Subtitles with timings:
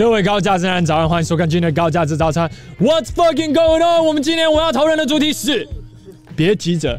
[0.00, 2.50] 各位高价值男人早安，欢迎收看今天的高价值早餐。
[2.80, 4.02] What's fucking going on？
[4.02, 5.68] 我们今天我要讨论的主题是：
[6.34, 6.98] 别急着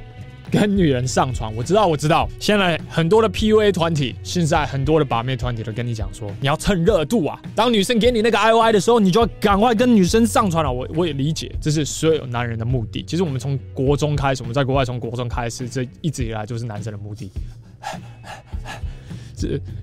[0.51, 1.51] 跟女人上床。
[1.55, 7.41] 我知道，我知道，现在很多的 PUA 团体，现在很多的把妹团体都跟你讲说，你要趁热度啊。
[7.55, 10.71] 当女生给你那个 IOI 的时候，你就要赶快跟女生上床了。
[10.71, 13.03] 我我也理解，这是所有男人的目的。
[13.07, 17.31] 其实我们从国中开始，我们在国外从国中开始，这一直以来就是男生的目的。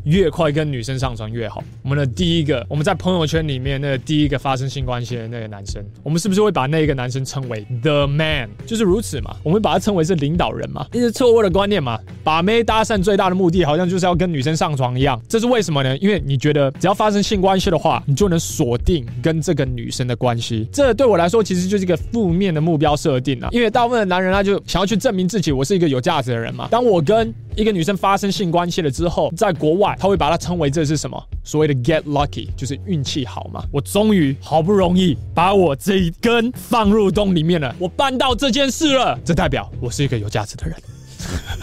[0.04, 1.62] 越快跟女生上床越好。
[1.82, 8.50] 我们的第一个，我们在朋友圈里面那个第一个发生性关系的那个男生，我们是不是会把那个男生称为 The Man？
[8.66, 9.36] 就是如此嘛？
[9.42, 10.86] 我们把他称为是领导人嘛？
[10.92, 11.98] 这是错误的观念嘛？
[12.22, 15.20] 把妹搭讪最大的目的，好像就是要跟女生上床一样。
[15.28, 15.96] 这是为什么呢？
[15.98, 20.68] 因为你觉得只要发生性关系的话，你就能锁定跟这个女生的关系。
[20.72, 23.48] 这对我来说，其实就是一个负面的目标设定啊。
[23.52, 26.68] 因为大部分的男人他就想要去证明自己，我是一个有价值的人嘛。
[26.70, 31.20] 当我跟一个女生发生性关系了之后，在国外他会把它称为这是什么？
[31.42, 33.64] 所谓的 get lucky，就是运气好嘛。
[33.72, 40.76] 我终于好不容易把我这一根放入洞里面了，我办到这件事了，这代表我是一个有价值的人。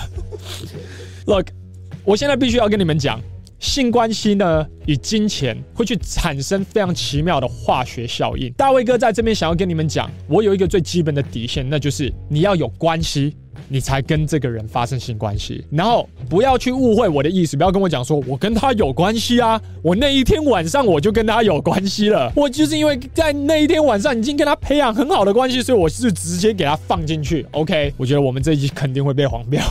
[1.27, 1.47] Look，
[2.03, 3.17] 我现在必须要跟你们讲，
[3.59, 8.51] 性关系呢与金钱会去产生非常奇妙的化学效应。
[8.57, 13.33] 大卫哥在这边想要跟你们讲，我有一个最基本的底线，那就是你要有关系。
[13.67, 27.45] 你才跟这个人发生性关系，然后不要去误会我的意思，不要跟我讲说我跟他有关系啊，我那一天晚上我就跟他有关系了，我就是因为在那一天晚上已经跟他培养很好的关系，所以我是直接给他放进去。
[27.51, 29.61] OK，我觉得我们这一集肯定会被黄标。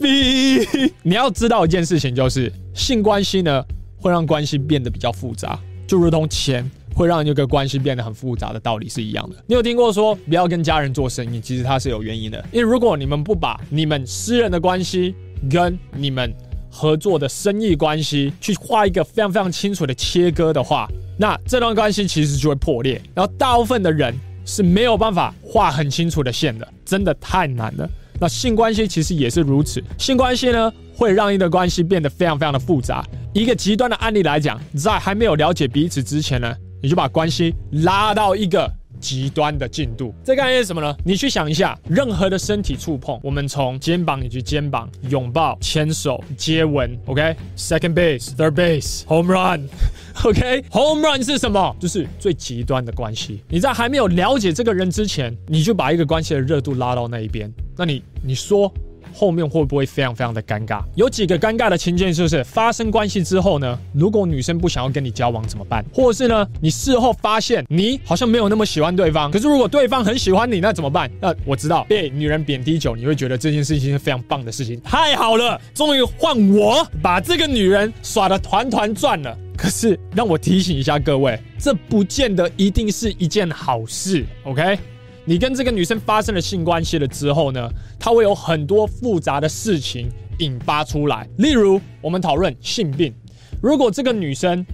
[0.00, 0.66] B，
[1.02, 3.64] 你要知道一件事情，就是性关系呢
[3.96, 6.70] 会让关系变得比较复杂，就如同钱。
[6.94, 9.36] 会让这个关系变得很复杂的道理是一样的。
[9.46, 11.40] 你有听过说不要跟家人做生意？
[11.40, 12.44] 其实它是有原因的。
[12.52, 15.14] 因为如果你们不把你们私人的关系
[15.50, 16.32] 跟你们
[16.70, 20.88] 合作的生意关系去画一个非常非常清楚的切割的话，
[21.18, 23.00] 那这段关系其实就会破裂。
[23.14, 24.14] 然后大部分的人
[24.44, 27.88] 是没有办法画很清楚的线的，真的太难了。
[28.20, 29.82] 那性关系其实也是如此。
[29.96, 33.04] 性关系呢，会让一个关系变得非常非常的复杂。
[33.32, 40.94] 一个极端的案例来讲，在还没有了解彼此之前呢，你就把关系拉到一个极端的进度，这概念是什么呢？
[41.04, 51.74] 你去想一下，任何的身体触碰，我们从肩膀以及肩膀拥抱、牵手、接吻，OK，second base，third base，home run，OK，home run 是什么？
[51.80, 53.42] 就是最极端的关系。
[53.48, 58.70] 你在还没有了解这个人之前，你就把一个关系的热度拉到那一边，那你你说？
[59.12, 60.82] 后面会不会非常非常的尴尬？
[60.94, 65.84] 有几个尴尬的情境，就是发生关系之后呢，如果女生不想要跟你交往怎么办？
[65.92, 71.10] 或是呢，你事后发现你好像没有那么喜欢对方，可是如果对方很喜欢你，那怎么办？
[71.20, 79.36] 那我知道被女人贬低久，你会觉得这件事情是非常棒的事情，太好了，终于换我把这个女人耍得团团转了。
[79.56, 84.78] 可是让我提醒一下各位，这不见得一定是一件好事，OK？
[85.26, 90.08] 你跟这个女生发生了性关系了之后呢，她会有很多复杂的事情
[90.38, 91.28] 引发出来。
[91.38, 93.14] 例如，我们讨论性病。
[93.62, 94.64] 如果这个女生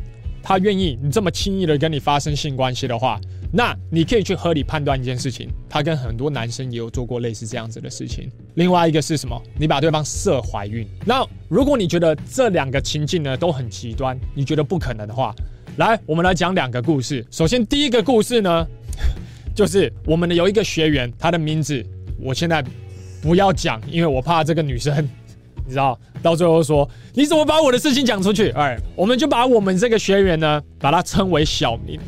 [0.43, 3.21] 她愿意你这么轻易的跟你发生性关系的话，
[3.53, 8.31] 那你可以去合理判断一件事情，她跟很多男生也有做过类似这样子的事情。
[8.55, 9.41] 另外一个是什么？
[9.59, 10.87] 你把对方射怀孕。
[11.05, 15.35] 那如果你觉得这两个情境呢都很极端，你觉得不可能的话，
[15.77, 17.27] 来，我们来讲两个故事。
[17.33, 18.67] 首先，第一个故事呢。
[19.57, 21.83] 就是我们的有一个学员，他的名字
[22.21, 22.63] 我现在
[23.23, 24.95] 不要讲，因为我怕这个女生，
[25.65, 28.51] 你知道，到最后说你怎么把我的事情讲出去？
[28.51, 31.99] 哎，我们就把我们这个学员呢，把他称为小明。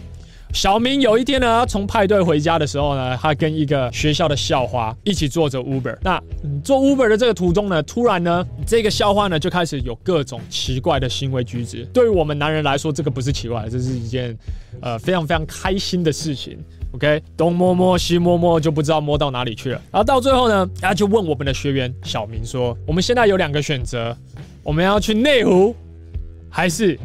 [0.53, 5.97] 小明有一天呢，从派对回家的时候呢，他跟一个学校的校花一起坐着 Uber。
[6.03, 6.23] 那
[6.63, 11.87] 坐 Uber 的这个途中呢，突然呢，这个校花呢就开始有各种奇怪的行为举止。
[11.93, 14.37] 对于我们男人来说，这个不是奇怪，这是一件
[14.81, 16.59] 呃非常非常开心的事情。
[16.93, 19.83] OK，东摸摸西摸摸，就不知道摸到哪里去了。
[19.93, 24.17] 然后到最后呢，他就问我们的学员小明说：“我们现在有两个选择，
[24.63, 25.77] 我们要去内湖，
[26.49, 26.99] 还是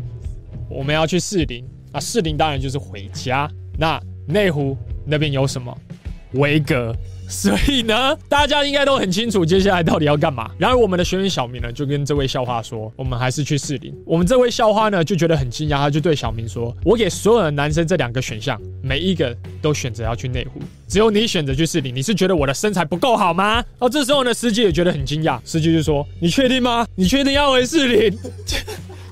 [0.70, 1.66] 我们要去士林？
[1.92, 3.50] 那士林当然就是回家。
[3.78, 5.78] 那内湖那边有什么？
[6.34, 6.96] 维格。”
[7.28, 10.52] 所以呢，大家应该都很清楚接下来到底要干嘛。
[10.58, 21.96] 然而，我们的学员小明呢，就跟这位校花说：“我们还是去士林。”我们这位校花呢，就觉得很惊讶，他就对小明说：“我给所有的男生这两个选项，每一个都选择要去内湖，只有你选择去士林。
[21.96, 26.86] 你是觉得我的身材不够好吗？” 哦，这时候呢，司机也觉得很惊讶，司机就说：“你确定吗？
[26.96, 28.18] 你确定要回士林？”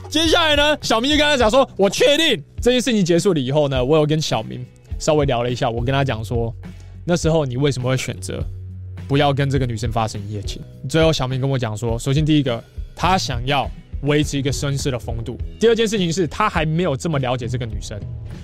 [0.09, 4.63] 接下来呢，小明就跟他讲说：“我确定。”这件事情结束了以后呢，我有跟小明
[4.99, 6.53] 稍微聊了一下，我跟他讲说。
[7.05, 8.43] 那时候你为什么会选择
[9.07, 10.61] 不要跟这个女生发生一夜情？
[10.87, 12.63] 最后小明跟我讲说，首先第一个，
[12.95, 13.69] 他想要
[14.03, 17.99] 维持一个绅士的风度；第二件事情是他还没有这么了解这个女生，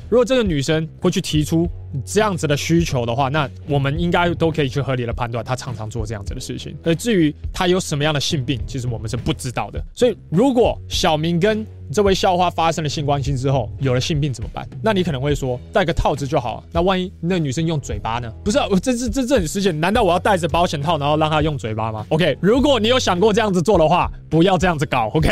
[0.09, 1.67] 如果这个女生会去提出
[2.05, 6.75] 这样子的需求的话，那我们应该都可以去合理的判断，她常常做这样子的事情。
[6.83, 9.83] 而至于她有什么样的性病，其实我们是不知道的。
[9.93, 14.67] 所以，如果小明跟这位校花发生了性关系之后有了性病怎么办？
[14.81, 16.61] 那你可能会说戴个套子就好。
[16.73, 18.29] 那万一那女生用嘴巴呢？
[18.43, 19.71] 不是，我这这这这很实际。
[19.71, 25.09] 难道我要戴着保险套，然后让她用嘴巴吗？OK，如果你有想过这样子做的话，不要这样子搞。
[25.13, 25.29] OK，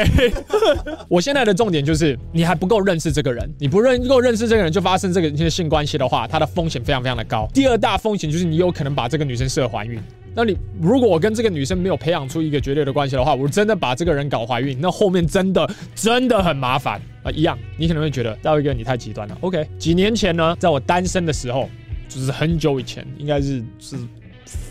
[1.10, 7.47] 我现在的重点就是你还不够认识这个人，你不认够认识这个人就发生这个人的性关系的话，他的风险非常非常的高。
[7.53, 10.00] 第二大风险就是你有可能把这个女生设怀孕。
[10.38, 17.31] 那你如果我跟这个女生没有培养出一个绝对的关系的话，我真的把这个人搞怀孕，那后面真的真的很麻烦啊！
[17.31, 19.38] 一样，你可能会觉得大卫哥你太极端了。
[19.42, 21.69] OK，几年前呢，在我单身的时候，
[22.09, 23.95] 就是很久以前，应该是是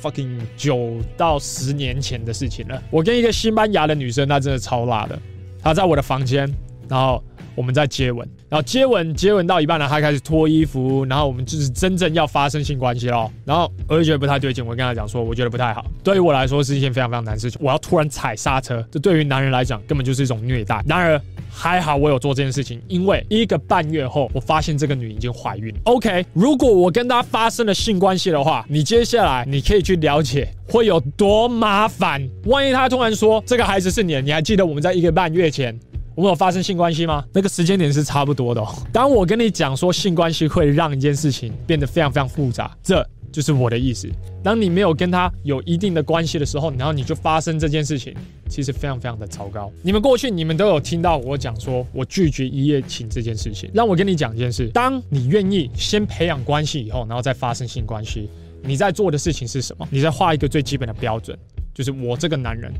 [0.02, 2.82] fucking 九到十年前的事情了。
[2.90, 5.18] 我跟一个西班牙的女生，她真的超辣的，
[5.62, 6.46] 她在我的房间，
[6.88, 7.22] 然后。
[7.54, 13.30] 我们在接吻，然后接吻接吻到一半呢，他开始脱衣服，然后我们就是真正要发生性关系喽。
[13.44, 15.84] 然后我就觉得不太对劲，我跟他讲说，我觉得不太好。
[16.02, 20.82] 对于我来说是一件非常非常难事情，我要突然踩刹车，这对于男人来讲根本就是一种虐待。
[20.86, 21.20] 然而
[21.50, 25.72] 还好我有做这件事情，因为一个半月后，我发现这个女已经怀孕。
[25.84, 32.28] OK，如果我跟她发生了性关系的话，你接下来你可以去了解会有多麻烦。
[32.46, 35.78] 万一她突然说这个孩子是你的，你还记得我们在一个半月前？
[36.14, 37.24] 我们有发生性关系吗？
[37.32, 38.68] 那个时间点是差不多的哦。
[38.92, 44.08] 当我跟你讲说性关系会让一件事情变得非常非常复杂，这就是我的意思。
[44.42, 48.14] 当你没有跟他有一定的关系的时候，然后你就发生这件事情，
[48.48, 49.72] 其实非常非常的糟糕。
[49.82, 53.68] 你们过去你们都有听到我讲说我拒绝一夜情这件事情。
[53.74, 58.28] 让我跟你讲一件事：当你愿意先培养关系以后，然后再发生性关系，
[58.62, 59.88] 你在做的事情是什么？
[59.90, 61.36] 你在画一个最基本的标准，
[61.74, 62.72] 就是我这个男人。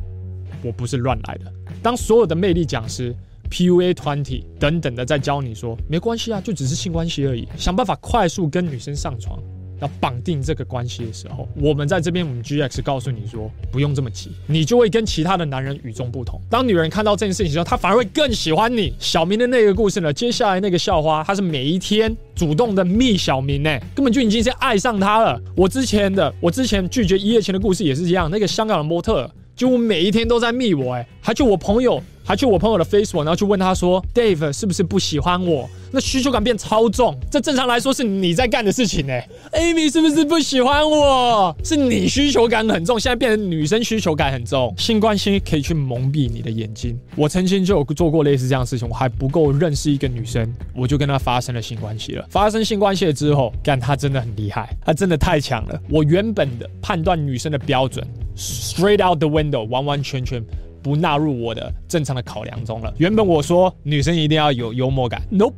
[0.65, 1.53] 我不是乱来的。
[1.83, 3.15] 当所有的魅力讲师、
[3.51, 9.39] PUA 团体等等的在教你说没关系啊，就只是性关系而已，想办法快速跟女生上床，
[9.81, 16.41] 要绑定这个关系的时候，我们在这边，我们 GX 告诉你说不用这么急，你就会跟其他的男人与众不同。
[16.49, 18.95] 当女人看到这件事情的时候，她反而会更喜欢你。
[18.99, 20.13] 小明的那个故事呢？
[20.13, 25.41] 接下来那个校花，她是每一天主动的密小明呢，根本就已经是爱上他了。
[25.55, 29.31] 我之前的，我之前拒绝一夜情的故事也是这样，那个香港的模特。
[29.57, 35.69] 就我每一天都在密我，哎，还就我朋友，还去我朋友的 Facebook，然后去问他说，Dave 是不是不喜欢我？
[35.93, 41.55] 那需求感变超重，这正常来说是你在干的事情，哎，Amy 是不是不喜欢我？
[41.63, 46.99] 是你需求感很重，现在变成女生需求感很重，性关系可以去蒙蔽你的眼睛。
[47.15, 52.27] 我曾经就有做过类似这样的事情，我还不够认识一个女生，我就跟她发生了性关系了。
[52.29, 55.81] 发生性关系了之后，干她真的很厉害，她真的太强了。
[55.89, 58.05] 我原本的判断女生的标准。
[58.37, 60.45] Straight out the window，完完全全
[60.85, 62.93] 不纳入我的正常的考量中了。
[62.99, 65.55] 原本我说女生一定要有幽默感，Nope；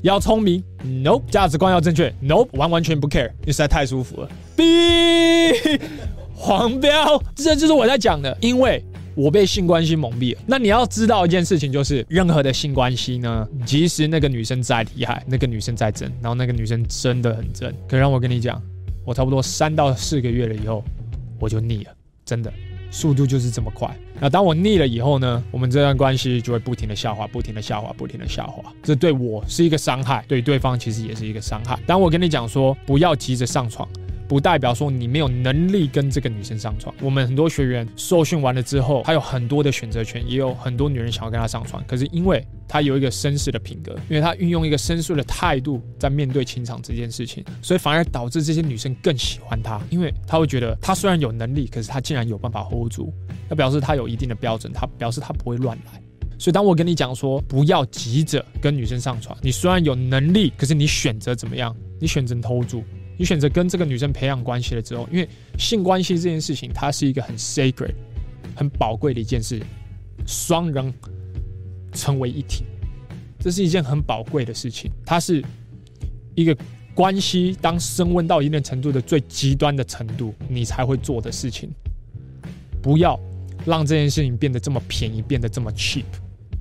[0.00, 4.28] 要聪明，Nope；价值观要正确，Nope；完完全不 care，你实在太舒服了。
[4.56, 4.64] B
[6.34, 8.82] 黄标，这就是我在讲的，因为
[9.14, 10.40] 我被性关系蒙蔽了。
[10.46, 18.60] 那你要知道一件事情，就是任何的性关系呢，即使那个女生再厉害，那个女生再真，然后那个女生真的很真，可让我跟你讲，
[19.04, 20.82] 我差不多三到四个月了以后，
[21.38, 21.90] 我就腻了。
[22.24, 22.50] 真的，
[22.92, 23.92] 速度就是这么快。
[24.20, 25.42] 那当我腻了以后呢？
[25.50, 28.62] 我们这段关系就会不停的下滑，不停的下滑，不停的下滑。
[28.80, 31.76] 这对我是一个伤害，对对方其实也是一个伤害。
[31.86, 33.88] 当我跟你讲说不要急着上床。
[34.28, 36.94] 不代表说你没有能力跟这个女生上床。
[37.00, 41.82] 我们很多学员受训完了之后，他有很多的选择权，也有很多女人想要跟他上床。
[41.86, 49.80] 可是因为他有一个绅士的品格，因为他运用一个绅士的态度在面对情场这件事情，所以反而导致这些女生更喜欢他。
[49.90, 53.12] 因为他会觉得他虽然有能力，可是他竟然有办法 hold 住，
[53.48, 56.00] 那表示他有一定的标准，他表示他不会乱来。
[56.38, 61.76] 所以当我跟你讲说不要急着跟女生上床，你虽然有能力，可是你选择怎么样？
[62.00, 62.82] 你选择 hold 住。
[63.18, 65.28] 你选择跟这个女生培养关系了之后，因为
[65.58, 67.94] 性关系这件事情，它是一个很 sacred、
[68.56, 69.62] 很宝贵的一件事，
[70.26, 70.92] 双人
[71.92, 72.64] 成为一体，
[73.38, 74.90] 这是一件很宝贵的事情。
[75.04, 75.44] 它是
[76.34, 76.56] 一个
[76.94, 81.70] 关系当升温到一定程度的最极端的程度，你才会做的事情。
[82.80, 83.20] 不要
[83.64, 86.04] 让这件事情变得这么便宜，变得这么 cheap。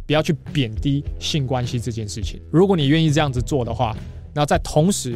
[0.05, 2.41] 不要去贬低性关系这件事情。
[2.51, 3.95] 如果你愿意这样子做的话，
[4.33, 5.15] 那在同时。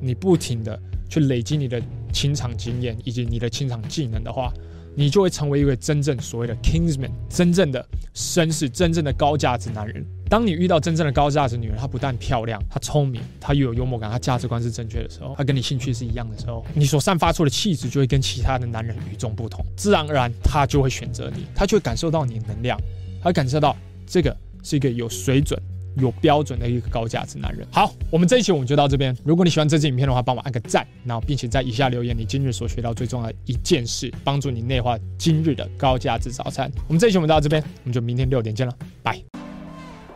[0.00, 1.80] 你不停的去累积你的
[2.12, 4.52] 情场经验以及你的情场技能的话，
[4.94, 10.04] 你就会成为一位真正所谓的 Kingsman，真正的绅士，真正的高价值男人。
[10.28, 22.76] 当你遇到真正的高价值女人，她不但漂亮，她聪明，她又有幽默感，她价值观是正确的时候，她跟你兴趣是一样的时候，你所散发出的气质就会跟其他的男人与众不同，自然而然她就会选择你，她就会感受到你的能量，
[23.22, 23.76] 她感受到
[24.06, 25.60] 这个是一个有水准、
[25.96, 27.66] 有标准的一个高价值男人。
[27.72, 29.16] 好，我们这一期我们就到这边。
[29.24, 36.70] 如果你喜欢这支影片的话，帮我按个赞，然后并且在以下留言你今日所学到最重要的一件事，帮助你内化今日的高价值早餐。
[36.86, 38.72] 我们这一期我们到这边，我们就明天六点见了，
[39.02, 39.20] 拜。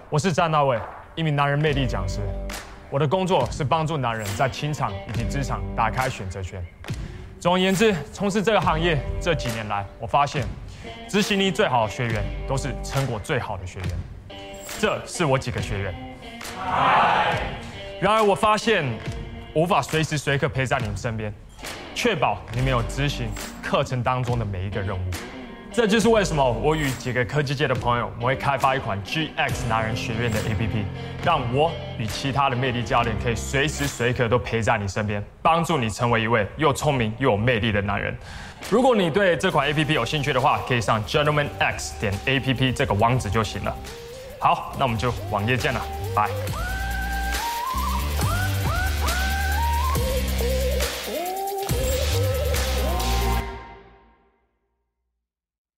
[0.09, 0.79] 我是詹大卫，
[1.15, 2.21] 一名男人魅力讲师。
[2.91, 6.61] 我的工作是帮助男人在情场以及职场打开选择权。
[7.39, 10.45] 总而言之，从事这个行业这几年来，我发现
[11.09, 14.40] 执行力最好的学员都是成果最好的学员。
[14.81, 15.95] 这是我几个学员。
[18.01, 18.83] 然而，我发现
[19.53, 21.31] 无法随时随刻陪在你们身边，
[21.95, 23.29] 确保你们有执行
[23.63, 25.01] 课程当中的每一个任务。
[25.71, 30.83] 这就是为什么我与几个科技界的朋友，我会开发一款 GX 男人学院的 APP，
[31.23, 38.17] 让我与其他的魅力教练可以随时随刻都陪在你身边，帮助你成为一位又聪明又有魅力的男人。
[38.71, 43.77] 如果你对这款 APP 有兴趣的话，可以上 gentlemanx 点 APP 这个网址就行了。
[44.41, 45.81] 好，那我们就网页见了，
[46.17, 46.31] 拜。